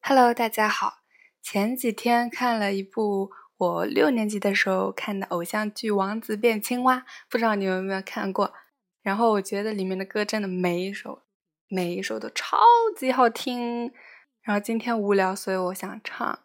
[0.00, 1.00] Hello，大家好。
[1.42, 6.96] 前几天看了一部我六年级的时候看的偶像剧《王子变青蛙》，
[7.28, 8.54] 不知道你们有没有看过？
[9.02, 11.22] 然后我觉得里面的歌真的每一首、
[11.68, 12.58] 每一首都超
[12.96, 13.92] 级好听。
[14.40, 16.38] 然后今天无聊，所以我想唱。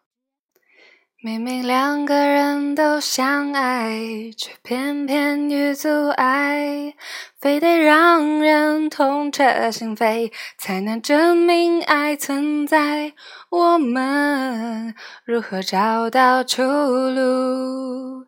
[1.24, 3.98] 明明两个人都相爱，
[4.36, 6.92] 却偏偏遇阻碍，
[7.40, 13.14] 非得让人痛彻心扉，才能证明爱存在。
[13.48, 18.26] 我们如何找到出路，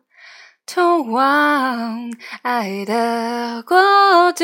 [0.65, 3.77] 通往爱的国
[4.33, 4.43] 度？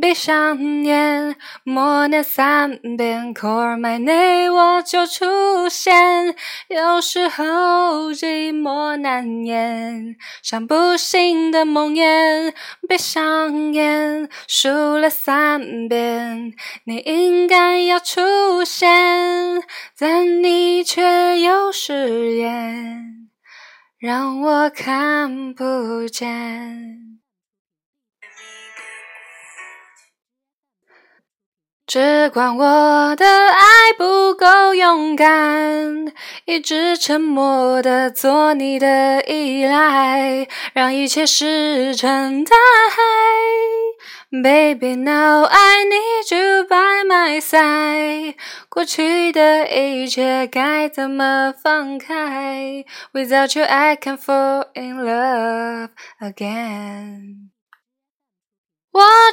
[0.00, 6.34] 闭上眼，默念三遍，Call my name，我就出现。
[6.68, 12.52] 有时候寂寞难言，像不醒的梦魇。
[12.88, 16.52] 闭上眼，数了三遍，
[16.84, 19.62] 你应该要出现，
[19.98, 23.28] 但你却又誓言，
[23.98, 27.15] 让我看不见。
[31.86, 36.12] 只怪我的爱不够勇敢，
[36.44, 42.56] 一直沉默的做你的依赖，让一切石沉大
[42.90, 44.42] 海。
[44.42, 48.34] Baby now I need you by my side，
[48.68, 52.84] 过去的一切该怎么放开
[53.14, 55.90] ？Without you I can't fall in love
[56.20, 57.55] again。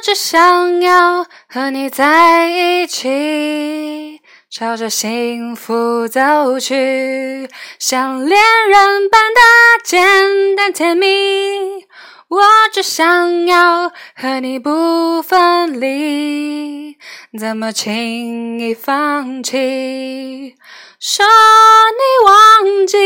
[0.04, 8.38] 只想要和你在一起，朝着幸福走去，像恋
[8.68, 9.40] 人般的
[9.82, 11.86] 简单甜蜜。
[12.28, 16.98] 我只想要和你不分离，
[17.40, 20.54] 怎么轻易放弃？
[21.00, 22.98] 说你忘记。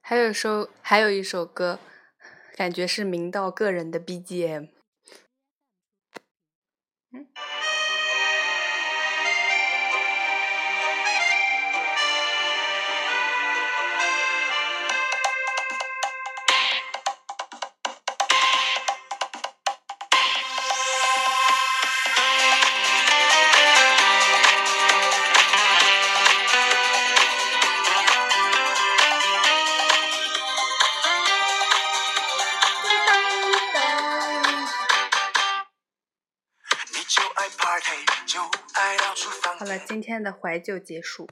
[0.00, 1.78] 还有一首，还有一首歌。
[2.60, 4.68] 感觉是明道个人的 BGM。
[39.58, 41.28] 好了，今天的怀旧结束。